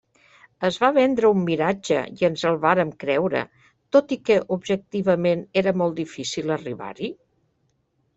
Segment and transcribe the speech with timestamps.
[0.67, 3.41] Es va vendre un miratge i ens el vàrem creure,
[3.97, 7.11] tot i que, objectivament, era molt difícil arribar-hi?